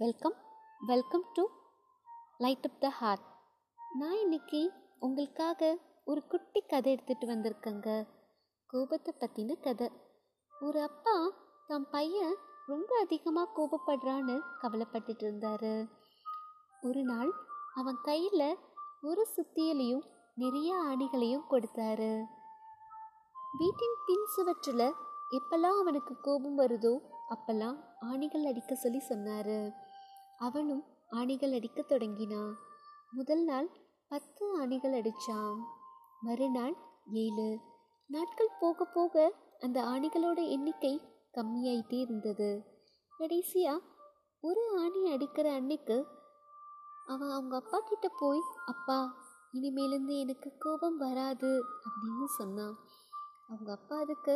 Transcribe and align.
Welcome 0.00 0.34
welcome 0.86 1.24
to 1.32 1.42
light 2.38 2.64
up 2.64 2.80
the 2.80 2.88
heart 2.88 3.24
நான் 3.98 4.18
இன்னைக்கு 4.18 4.72
உங்களுக்காக 4.98 5.78
ஒரு 6.04 6.26
குட்டி 6.26 6.60
கதை 6.60 6.94
எடுத்துகிட்டு 6.94 7.26
வந்திருக்கேங்க. 7.26 8.08
கோபத்தை 8.66 9.14
பற்றின 9.18 9.60
கதை. 9.60 9.90
ஒரு 10.60 10.82
அப்பா 10.82 11.30
தன் 11.66 11.86
பையன் 11.90 12.36
ரொம்ப 12.66 12.98
அதிகமாக 13.00 13.50
கோபப்படுறான்னு 13.56 14.40
கவலைப்பட்டுட்டு 14.62 15.22
இருந்தார். 15.22 15.88
ஒரு 16.80 17.02
நாள் 17.02 17.32
அவன் 17.74 17.98
கையில் 18.02 18.58
ஒரு 19.02 19.26
சுத்தியலையும் 19.36 20.04
நிறைய 20.34 20.74
ஆணிகளையும் 20.88 21.46
கொடுத்தாரு. 21.50 22.24
வீட்டின் 23.58 23.96
பின் 24.06 24.26
சுவற்றில் 24.26 24.94
எப்பெல்லாம் 25.30 25.80
அவனுக்கு 25.80 26.20
கோபம் 26.20 26.58
வருதோ 26.58 27.00
அப்பெல்லாம் 27.28 27.76
ஆணிகள் 28.00 28.44
அடிக்க 28.44 28.74
சொல்லி 28.74 28.98
சொன்னார். 28.98 29.88
அவனும் 30.40 30.82
ஆணிகள் 31.10 31.52
அடிக்க 31.52 31.80
தொடங்கினான். 31.82 32.52
முதல் 33.10 33.44
நாள் 33.44 33.68
பத்து 34.10 34.44
ஆணிகள் 34.60 34.94
அடித்தான் 35.00 35.58
மறுநாள் 36.20 36.76
ஏழு. 37.22 37.48
நாட்கள் 38.10 38.56
போக 38.60 38.84
போக 38.84 39.14
அந்த 39.58 39.78
ஆணிகளோட 39.84 40.40
எண்ணிக்கை 40.48 40.94
கம்மியாயிட்டே 41.34 41.98
இருந்தது. 41.98 42.50
கடைசியாக 43.20 43.86
ஒரு 44.42 44.62
ஆணி 44.78 45.00
அடிக்கிற 45.10 45.46
அன்னைக்கு 45.52 45.96
அவன் 47.06 47.30
அவங்க 47.30 47.54
அப்பா 47.56 47.78
கிட்ட 47.80 48.08
போய் 48.18 48.42
அப்பா 48.66 48.98
இனிமேலேருந்து 49.52 50.16
எனக்கு 50.18 50.48
கோபம் 50.58 50.96
வராது 50.96 51.52
அப்படின்னு 51.86 52.28
சொன்னான் 52.38 52.76
அவங்க 53.46 53.70
அப்பா 53.72 53.96
அதுக்கு 53.96 54.34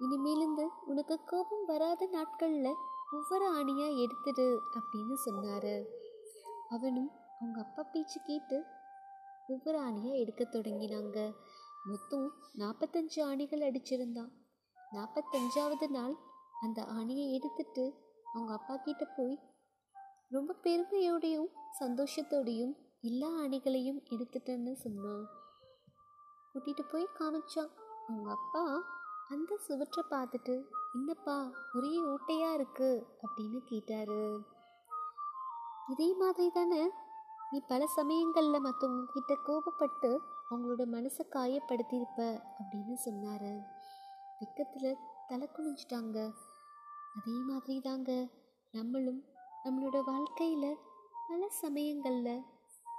இனிமேலேருந்து 0.00 0.66
உனக்கு 0.86 1.16
கோபம் 1.24 1.64
வராத 1.64 2.06
நாட்களில் 2.06 2.78
ஒவ்வொரு 3.12 3.54
ஆணியாக 3.54 4.06
எடுத்துடு 4.06 4.58
அப்படின்னு 4.74 5.14
சொன்னார். 5.14 5.84
அவனும் 6.68 7.10
அவங்க 7.40 7.60
அப்பா 7.60 7.82
பேச்சு 7.82 8.20
கேட்டு 8.24 8.64
ஒவ்வொரு 9.48 9.80
ஆணியாக 9.80 10.14
எடுக்க 10.14 10.44
தொடங்கினாங்க. 10.44 11.34
மொத்தம் 11.84 12.32
நாற்பத்தஞ்சு 12.58 13.22
ஆணிகள் 13.22 13.60
அடிச்சிருந்தான். 13.60 14.30
நாற்பத்தஞ்சாவது 14.92 15.88
நாள் 15.88 16.16
அந்த 16.60 16.82
ஆணியை 16.82 17.32
எடுத்துட்டு 17.32 17.94
அவங்க 18.32 18.52
அப்பா 18.52 18.76
கிட்ட 18.76 19.04
போய் 19.16 19.40
ரொம்ப 20.28 20.54
பெருமையோடையும் 20.62 21.52
சந்தோஷத்தோடையும் 21.80 22.74
எல்லா 23.00 23.28
ஆணிகளையும் 23.28 24.02
எடுத்துட்டேன்னு 24.10 24.72
சொன்னான். 24.72 25.26
கூட்டிகிட்டு 26.54 26.88
போய் 26.90 27.08
காமிச்சான். 27.18 27.70
அவங்க 28.08 28.30
அப்பா 28.30 28.82
அந்த 29.32 29.52
சுவற்றை 29.66 30.02
பார்த்துட்டு 30.10 30.54
என்னப்பா 30.94 31.36
ஒரே 31.76 31.92
ஓட்டையாக 32.10 32.56
இருக்குது 32.58 33.04
அப்படின்னு 33.24 33.58
கேட்டாரு. 33.70 34.20
இதே 35.92 36.08
மாதிரி 36.20 36.46
தானே 36.50 36.82
நீ 37.50 37.58
பல 37.68 37.86
சமயங்களில் 37.86 38.64
மற்றவங்க 38.66 39.04
கிட்ட 39.12 39.34
கோபப்பட்டு 39.48 40.10
அவங்களோட 40.50 40.84
மனசை 40.94 41.24
காயப்படுத்தியிருப்ப 41.36 42.20
அப்படின்னு 42.60 42.94
சொன்னார். 43.06 43.52
வெக்கத்தில் 44.40 45.00
தலை 45.28 45.48
குனிஞ்சிட்டாங்க. 45.48 46.18
அதே 47.18 47.36
மாதிரி 47.50 47.76
தாங்க 47.80 48.10
நம்மளும் 48.74 49.20
நம்மளோட 49.64 49.98
வாழ்க்கையில் 50.04 50.70
பல 51.28 51.48
சமயங்களில் 51.62 52.44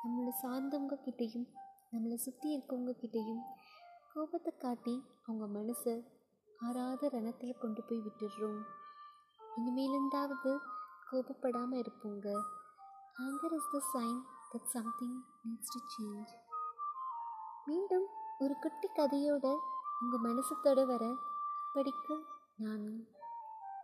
நம்மளை 0.03 0.33
சார்ந்தவங்க 0.43 0.95
கிட்டேயும் 1.05 1.47
நம்மளை 1.91 2.17
சுற்றி 2.25 2.47
இருக்கவங்க 2.55 2.93
கிட்டேயும் 3.01 3.43
கோபத்தை 4.13 4.51
காட்டி 4.57 4.95
அவங்க 5.25 5.45
மனசை 5.59 5.93
ஆறாத 6.59 7.09
ரணத்தில் 7.13 7.59
கொண்டு 7.59 7.81
போய் 7.83 8.03
விட்டுடுறோம். 8.05 8.61
இனிமேலிருந்தாவது 9.57 10.51
கோபப்படாமல் 11.09 11.81
இருப்போங்க. 11.81 12.27
Anger 13.25 13.55
is 13.57 13.71
the 13.71 13.79
sign 13.93 14.17
that 14.51 14.69
something 14.75 15.17
needs 15.43 15.73
to 15.73 15.79
change 15.93 16.33
மீண்டும் 17.65 18.07
ஒரு 18.39 18.55
குட்டி 18.59 18.87
கதையோட 18.89 19.45
உங்கள் 20.01 20.19
மனசு 20.19 20.55
தொட 20.61 20.85
வர 20.85 21.03
படிக்க 21.73 22.17
நான் 22.57 22.85